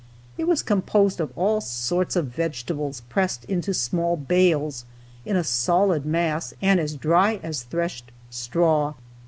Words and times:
It 0.35 0.47
was 0.47 0.63
composed 0.63 1.19
of 1.21 1.31
all 1.35 1.61
sorts 1.61 2.15
of 2.15 2.25
vegetables, 2.25 3.01
pressed 3.01 3.45
into 3.45 3.71
small 3.71 4.17
bales, 4.17 4.83
in 5.25 5.35
a 5.35 5.43
solid 5.43 6.07
mass, 6.07 6.55
and 6.59 6.79
as 6.79 6.95
dry 6.95 7.39
as 7.43 7.61
threshed 7.61 8.11
straw. 8.31 8.95